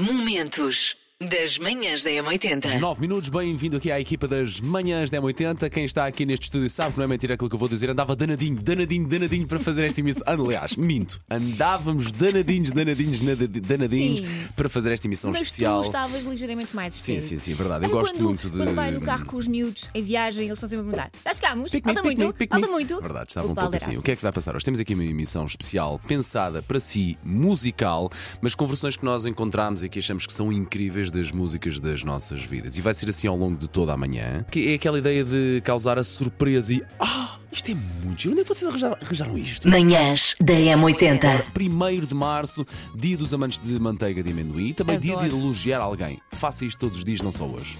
[0.00, 0.96] Momentos
[1.28, 2.78] das manhãs da M80.
[2.78, 5.68] 9 minutos, bem-vindo aqui à equipa das manhãs da M80.
[5.68, 7.90] Quem está aqui neste estúdio sabe que não é mentira aquilo que eu vou dizer.
[7.90, 10.22] Andava danadinho, danadinho, danadinho para fazer esta emissão.
[10.26, 11.20] Ah, aliás, minto.
[11.30, 14.48] Andávamos danadinhos, danadinhos, danadinhos Sim.
[14.56, 15.82] para fazer esta emissão Mas especial.
[15.82, 17.28] tu estavas ligeiramente mais Sim, histérico.
[17.42, 17.84] sim, sim, verdade.
[17.84, 18.56] Eu gosto quando, muito de.
[18.56, 21.34] Quando vai no carro com os miúdos em viagem, eles estão sempre a perguntar: Já
[21.34, 21.70] chegámos?
[21.70, 22.16] Pique-me, Falta muito?
[22.16, 22.60] pique-me, pique-me.
[22.62, 23.00] Falta muito?
[23.02, 23.90] Verdade, estava um O pouco Paulo assim.
[23.90, 24.56] era O que é que se vai passar?
[24.56, 28.10] Hoje temos aqui uma emissão especial pensada para si, musical,
[28.40, 32.02] mas com versões que nós encontramos e que achamos que são incríveis das músicas das
[32.04, 32.76] nossas vidas.
[32.76, 34.44] E vai ser assim ao longo de toda a manhã.
[34.50, 36.82] Que é aquela ideia de causar a surpresa e.
[36.98, 38.32] Ah, isto é muito giro.
[38.32, 39.68] Onde é que vocês arranjaram, arranjaram isto?
[39.68, 41.44] Manhãs da M80.
[41.58, 45.42] 1 de março, dia dos amantes de manteiga de amendoim, também dia de Adoro.
[45.42, 46.20] elogiar alguém.
[46.32, 47.78] Faça isto todos os dias, não só hoje.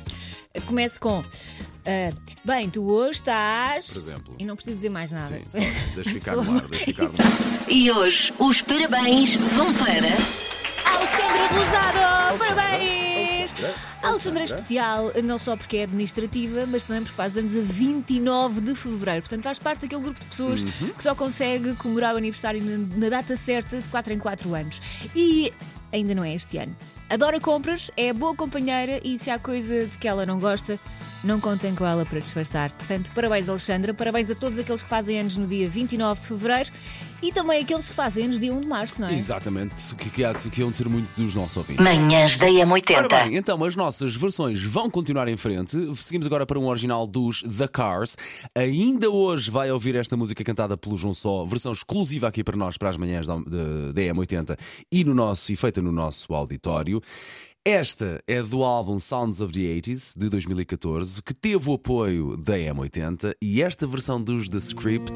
[0.67, 1.23] Começo com:
[1.87, 2.13] ah,
[2.45, 3.93] Bem, tu hoje estás.
[3.93, 4.35] Por exemplo.
[4.39, 5.27] E não preciso dizer mais nada.
[5.27, 7.69] Sim, só assim, deixa ficar no ar, deixa ficar no ar.
[7.69, 10.17] E hoje os parabéns vão para.
[10.97, 12.39] Alexandra Rosado!
[12.39, 13.10] Parabéns!
[14.03, 17.61] A Alexandra é especial, não só porque é administrativa, mas também porque faz anos a
[17.61, 19.23] 29 de fevereiro.
[19.23, 20.89] Portanto, faz parte daquele grupo de pessoas Uhum.
[20.91, 24.81] que só consegue comemorar o aniversário na, na data certa de 4 em 4 anos.
[25.15, 25.53] E
[25.93, 26.77] ainda não é este ano.
[27.09, 30.79] Adora compras, é boa companheira e se há coisa de que ela não gosta,
[31.23, 32.71] não contem com ela para disfarçar.
[32.73, 33.93] Portanto, parabéns, Alexandra.
[33.93, 36.71] Parabéns a todos aqueles que fazem anos no dia 29 de fevereiro
[37.23, 39.13] e também aqueles que fazem anos dia 1 de março, não é?
[39.15, 41.85] Exatamente, que, que, há de- que iam de ser muito dos nossos ouvintes.
[41.85, 43.09] Manhãs da Ora M80.
[43.09, 45.77] bem, então as nossas versões vão continuar em frente.
[45.95, 48.17] Seguimos agora para um original dos The Cars.
[48.55, 52.79] Ainda hoje vai ouvir esta música cantada pelo João Só, versão exclusiva aqui para nós,
[52.79, 54.57] para as manhãs da, da, da EM80
[54.91, 57.03] e, no nosso, e feita no nosso auditório.
[57.67, 62.55] Esta é do álbum Sounds of the 80s de 2014, que teve o apoio da
[62.55, 65.13] EM80 e esta versão dos The Script.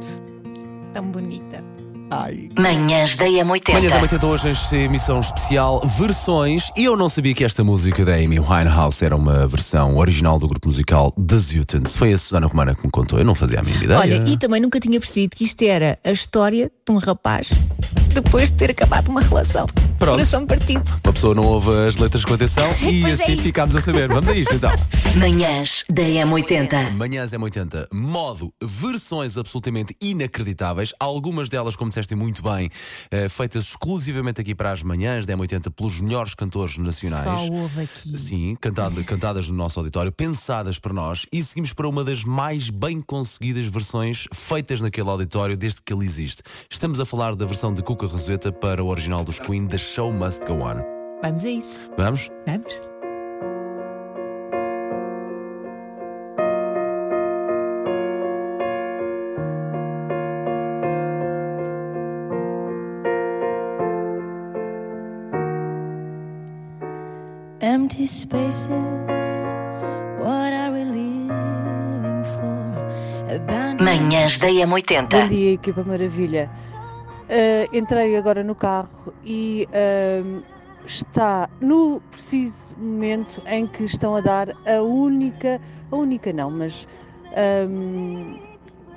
[0.92, 1.64] Tão bonita.
[2.10, 3.56] Ai, Manhãs da Manhãs
[3.88, 4.02] da M80.
[4.02, 8.38] 80 hoje esta emissão especial Versões e eu não sabia que esta música da Amy
[8.38, 11.96] Winehouse era uma versão original do grupo musical The Zutans.
[11.96, 13.98] Foi a Susana Romana que me contou, eu não fazia a mínima ideia.
[13.98, 17.52] Olha, e também nunca tinha percebido que isto era a história de um rapaz
[18.12, 19.64] depois de ter acabado uma relação.
[20.04, 20.16] Pronto.
[20.18, 21.00] Coração partido.
[21.02, 23.42] Uma pessoa não ouve as letras com atenção e Pois é assim isto.
[23.44, 24.06] ficámos a saber.
[24.08, 24.70] Vamos a isto então.
[25.16, 26.90] Manhãs da M80.
[26.90, 32.68] Manhãs é 80 modo versões absolutamente inacreditáveis, algumas delas, como disseste muito bem,
[33.10, 37.24] eh, feitas exclusivamente aqui para as manhãs da 80 pelos melhores cantores nacionais.
[37.24, 38.18] Só houve aqui.
[38.18, 42.68] Sim, cantada- cantadas no nosso auditório, pensadas por nós, e seguimos para uma das mais
[42.68, 46.42] bem conseguidas versões feitas naquele auditório desde que ele existe.
[46.70, 50.10] Estamos a falar da versão de Cuca Roseta para o original dos Queen, The Show
[50.10, 50.82] Must Go On.
[51.22, 51.88] Vamos a isso.
[51.96, 52.28] Vamos?
[52.48, 52.82] Vamos?
[67.60, 68.66] Empty spaces,
[70.18, 72.74] what are we living for?
[73.80, 75.28] Manhãs da Bom M80.
[75.28, 76.50] dia, equipa maravilha.
[77.28, 80.42] Ah, entrei agora no carro e ahm,
[80.84, 85.58] está no preciso momento em que estão a dar a única,
[85.90, 86.86] a única não, mas
[87.34, 88.36] ahm,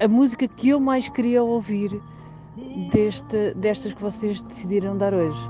[0.04, 2.02] a música que eu mais queria ouvir
[2.92, 5.50] desta, destas que vocês decidiram dar hoje.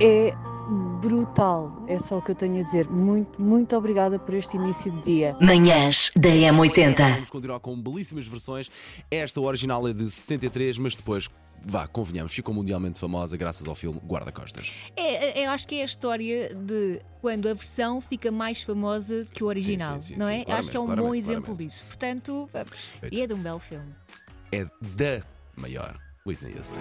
[0.00, 0.32] É
[1.06, 2.90] brutal, é só o que eu tenho a dizer.
[2.90, 5.36] Muito, muito obrigada por este início de dia.
[5.40, 6.96] Manhãs da M80.
[6.96, 8.68] Vamos continuar com belíssimas versões.
[9.08, 11.30] Esta original é de 73, mas depois,
[11.64, 14.90] vá, convenhamos, ficou mundialmente famosa graças ao filme Guarda-Costas.
[14.96, 19.24] É, é, eu acho que é a história de quando a versão fica mais famosa
[19.32, 20.52] que o original, sim, sim, não sim, é?
[20.52, 21.68] acho que é um bom exemplo claramente.
[21.68, 21.84] disso.
[21.86, 22.90] Portanto, vamos.
[23.12, 23.94] E é de um belo filme.
[24.50, 25.24] É da
[25.56, 25.96] maior
[26.26, 26.80] Whitney Houston.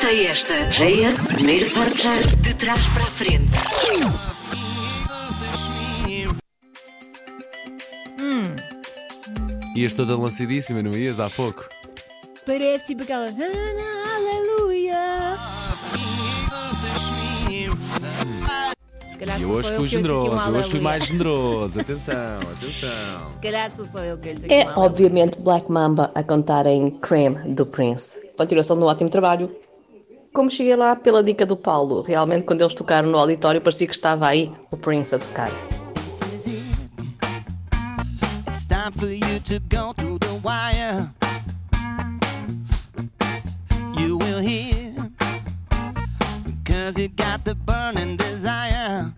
[0.00, 0.66] Sei esta.
[0.68, 3.58] JS, primeiro portar de trás para a frente.
[9.76, 11.68] Ias toda lançadíssima, não ias há pouco?
[12.44, 13.26] Parece tipo aquela.
[13.26, 15.38] "Ana, Aleluia!
[19.06, 20.50] Se calhar E sou hoje só eu fui que ouço aqui um generoso, hoje fui
[20.58, 20.82] aleluia.
[20.82, 21.80] mais generoso.
[21.80, 23.26] Atenção, atenção.
[23.26, 24.86] Se calhar sou só eu que ouço aqui É um aleluia.
[24.86, 28.20] obviamente Black Mamba a cantar em Cream do Prince.
[28.36, 29.50] Continuação de um ótimo trabalho.
[30.32, 33.92] Como cheguei lá pela dica do Paulo, realmente quando eles tocaram no auditório parecia que
[33.92, 35.50] estava aí o Prince a tocar.
[47.00, 49.14] You got the burning desire.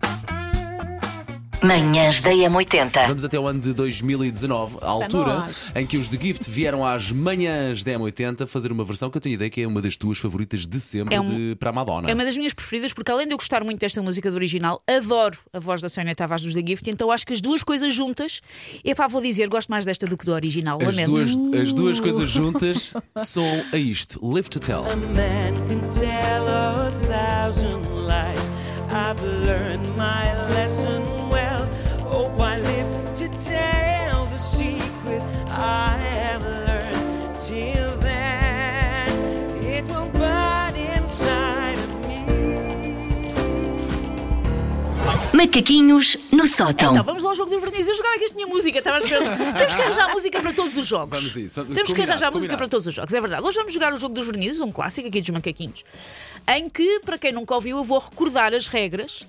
[1.63, 3.07] Manhãs da M80.
[3.07, 5.71] Vamos até o ano de 2019, a altura Vamos.
[5.73, 9.21] em que os The Gift vieram às manhãs da M80 fazer uma versão que eu
[9.21, 11.73] tenho ideia que é uma das tuas favoritas de sempre É um- de, para a
[11.73, 12.09] Madonna.
[12.09, 14.83] É uma das minhas preferidas porque, além de eu gostar muito desta música do original,
[14.85, 17.93] adoro a voz da Sónia Tavares dos The Gift, então acho que as duas coisas
[17.93, 18.41] juntas,
[18.83, 21.11] epá, vou dizer, gosto mais desta do que do original, As lamento.
[21.15, 24.83] duas, as duas coisas juntas são a isto: Live to Tell.
[24.85, 28.49] A man can tell a thousand lies.
[28.91, 29.92] I've learned
[45.33, 46.91] Macaquinhos no sótão.
[46.91, 47.87] Então, vamos lá ao jogo dos vernizes.
[47.87, 49.01] Eu jogava que isto tinha música, estava a.
[49.57, 51.17] Temos que arranjar música para todos os jogos.
[51.17, 52.57] Vamos isso, vamos- Temos que combinado, arranjar música combinado.
[52.57, 53.45] para todos os jogos, é verdade.
[53.45, 55.83] Hoje vamos jogar o jogo dos vernizes, um clássico aqui dos macaquinhos,
[56.55, 59.25] em que, para quem nunca ouviu, eu vou recordar as regras.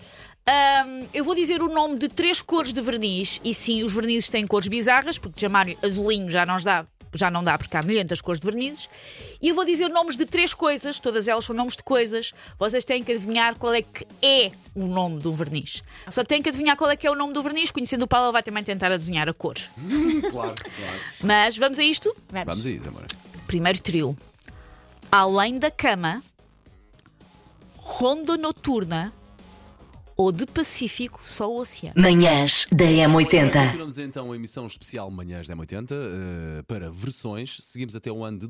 [0.46, 4.28] Ahm, eu vou dizer o nome de três cores de verniz, e sim, os vernizes
[4.28, 6.84] têm cores bizarras, porque chamar azulinho já não dá.
[7.16, 8.88] Já não dá porque há milhentas cores de vernizes.
[9.40, 12.32] E eu vou dizer nomes de três coisas, todas elas são nomes de coisas.
[12.58, 15.82] Vocês têm que adivinhar qual é que é o nome do verniz.
[16.08, 17.70] Só têm que adivinhar qual é que é o nome do verniz.
[17.70, 19.54] Conhecendo o Paulo, ele vai também tentar adivinhar a cor.
[20.30, 21.00] Claro, claro.
[21.22, 22.14] Mas vamos a isto?
[22.30, 22.46] Vamos.
[22.46, 23.04] Vamos a isso, amor.
[23.46, 24.16] Primeiro trio.
[25.12, 26.22] Além da cama,
[27.76, 29.12] ronda noturna
[30.16, 32.00] ou de Pacífico, só o oceano.
[32.00, 33.64] Manhãs da M80.
[33.64, 37.56] Continuamos então a emissão especial Manhãs da M80 eh, para versões.
[37.60, 38.48] Seguimos até o ano de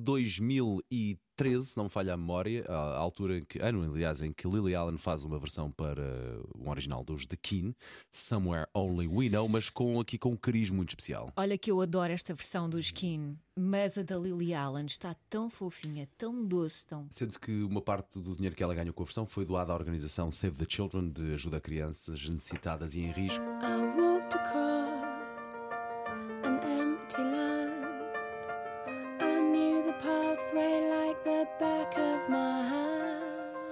[1.36, 4.48] 2013, se não me falha a memória, a altura em que, ano, aliás, em que
[4.48, 6.02] Lily Allen faz uma versão para
[6.54, 7.75] o original dos The Keen,
[8.12, 11.32] Somewhere Only We Know, mas com, aqui com um cariz muito especial.
[11.36, 15.50] Olha que eu adoro esta versão do Skin, mas a da Lily Allen está tão
[15.50, 17.06] fofinha, tão doce, tão.
[17.10, 19.75] Sendo que uma parte do dinheiro que ela ganhou com a versão foi doada à
[19.75, 23.44] organização Save the Children, de ajuda a crianças necessitadas e em risco.
[23.44, 24.03] I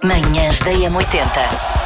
[0.03, 1.82] Manhãs da M80.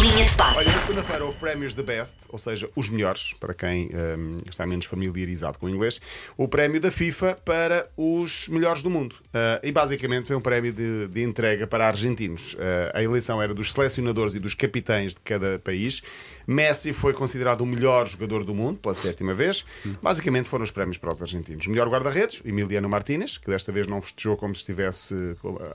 [0.00, 0.58] Linha de passe.
[0.58, 4.64] Olha, na segunda-feira houve prémios de Best, ou seja, os melhores, para quem hum, está
[4.66, 6.00] menos familiarizado com o inglês,
[6.38, 9.16] o prémio da FIFA para os melhores do mundo.
[9.34, 12.56] Ah, e basicamente foi um prémio de, de entrega para argentinos.
[12.58, 16.00] Ah, a eleição era dos selecionadores e dos capitães de cada país.
[16.46, 19.64] Messi foi considerado o melhor jogador do mundo pela sétima vez.
[20.02, 21.66] Basicamente foram os prémios para os argentinos.
[21.66, 25.14] Melhor guarda-redes, Emiliano Martínez, que desta vez não festejou como se estivesse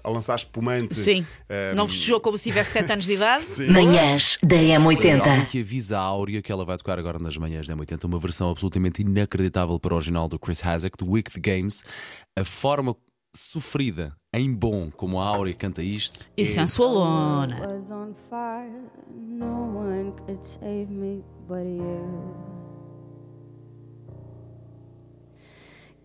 [0.03, 0.93] a lançar espumante.
[0.95, 1.25] Sim.
[1.49, 3.45] hum, Não festejou como se tivesse 7 anos de idade.
[4.15, 5.45] Manhãs da Algo M80.
[5.47, 8.49] que avisa a Áurea que ela vai tocar agora nas manhãs da 80 uma versão
[8.49, 11.83] absolutamente inacreditável para o original do Chris Hasek, do Wicked Games.
[12.37, 12.95] A forma
[13.35, 16.29] sofrida em bom como a Áurea canta isto.
[16.37, 17.59] E é- sensualona.
[17.67, 18.71] was on fire.
[19.13, 22.33] No one could save me but you.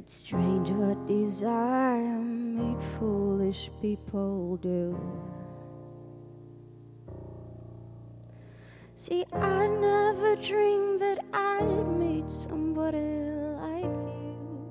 [0.01, 4.97] It's strange what desire make foolish people do.
[9.01, 13.40] See, I never dreamed that I'd meet somebody.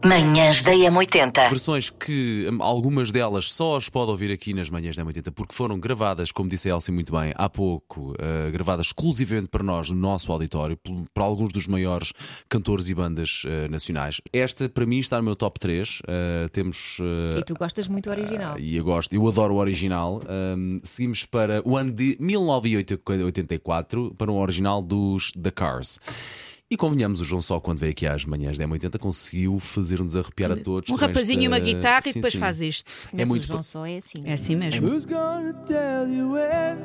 [0.06, 1.50] Manhãs da M80.
[1.50, 5.54] Versões que hum, algumas delas só as pode ouvir aqui nas manhãs da 80 porque
[5.54, 9.90] foram gravadas, como disse a Elsie muito bem, há pouco, eh, gravadas exclusivamente para nós
[9.90, 12.14] no nosso auditório, por, por alguns dos maiores
[12.48, 14.22] cantores e bandas eh, nacionais.
[14.32, 16.02] Esta, para mim, está no meu top 3.
[16.08, 16.98] Eh, temos.
[17.36, 18.58] eh, E tu gostas muito do original.
[18.58, 20.22] e eu gosto, eu adoro o original.
[20.58, 26.00] Um, seguimos para o ano de 1984, para o original dos The Cars.
[26.72, 30.52] E convenhamos, o João Só, quando veio aqui às manhãs da M80, conseguiu fazer-nos arrepiar
[30.52, 30.92] a todos.
[30.92, 32.40] Um com rapazinho e esta- uma guitarra e Sim, depois sim.
[32.40, 32.92] faz isto.
[33.12, 34.22] Mas É muito o João só é assim.
[34.24, 34.88] É assim mesmo.
[34.88, 36.78] Who's gonna tell you when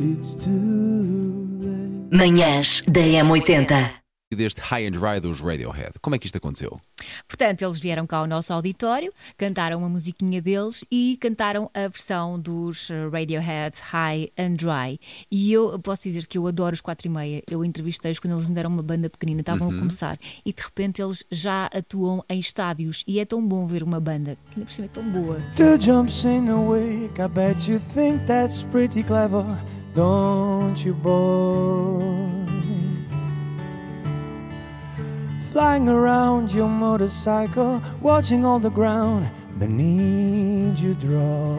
[0.00, 2.16] it's too late?
[2.16, 3.92] Manhãs da M80.
[4.34, 5.92] Deste High and Dry dos Radiohead.
[6.02, 6.80] Como é que isto aconteceu?
[7.26, 12.38] Portanto, eles vieram cá ao nosso auditório, cantaram uma musiquinha deles e cantaram a versão
[12.38, 14.98] dos Radiohead High and Dry.
[15.30, 17.42] E eu posso dizer que eu adoro os 4 e meia.
[17.50, 20.18] Eu entrevistei-os quando eles ainda eram uma banda pequenina, estavam a começar.
[20.44, 23.04] E de repente eles já atuam em estádios.
[23.06, 25.40] E é tão bom ver uma banda que ainda por cima é tão boa.
[25.56, 27.20] Two jumps in a week.
[27.20, 29.44] I bet you think that's pretty clever,
[29.94, 32.19] don't you, boy?
[35.52, 39.28] Flying around your motorcycle, watching all the ground
[39.58, 41.58] beneath you draw.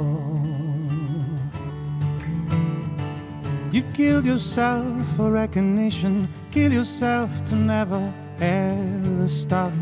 [3.69, 9.73] You killed yourself for recognition, kill yourself to never ever stop.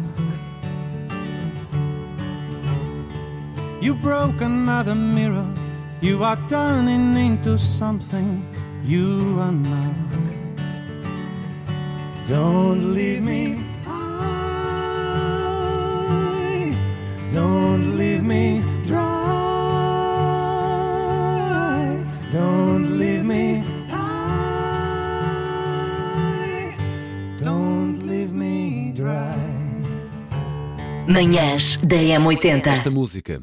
[3.80, 5.48] You You broke another mirror.
[6.02, 8.44] You are turning into something
[8.84, 9.96] you are not.
[12.28, 13.69] Don't leave me.
[17.34, 19.00] Don't leave me dry.
[22.34, 24.80] Don't leave me high.
[27.38, 29.36] Don't leave me dry.
[31.08, 32.66] Manhãs da M80.
[32.66, 33.40] Esta música,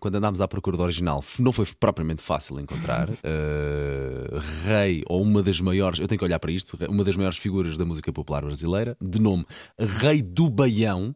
[0.00, 3.10] quando andámos à procura do original, não foi propriamente fácil encontrar.
[3.10, 7.36] Uh, rei, ou uma das maiores, eu tenho que olhar para isto, uma das maiores
[7.36, 9.44] figuras da música popular brasileira, de nome
[9.78, 11.14] Rei do Baião.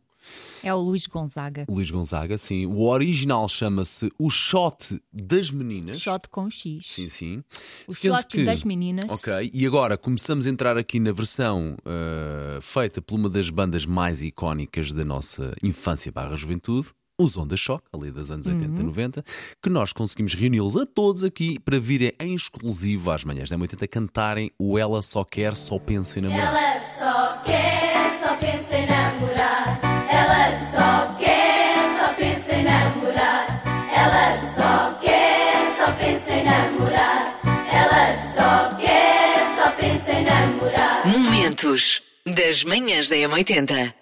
[0.66, 1.64] É o Luís Gonzaga.
[1.68, 2.66] Luís Gonzaga, sim.
[2.66, 6.00] O original chama-se O Shot das Meninas.
[6.00, 6.84] Shot com X.
[6.84, 7.44] Sim, sim.
[7.86, 9.08] O Sendo shot das meninas.
[9.08, 13.86] Ok, e agora começamos a entrar aqui na versão uh, feita por uma das bandas
[13.86, 16.88] mais icónicas da nossa infância barra juventude.
[17.16, 19.24] Os Onda Choque, ali dos anos 80 e 90,
[19.62, 23.86] que nós conseguimos reuni-los a todos aqui para virem em exclusivo às manhãs da 80
[23.86, 26.52] cantarem o Ela Só Quer, Só Pensa em Namorar.
[26.52, 26.85] Ela
[42.24, 43.92] Das manhãs da M80.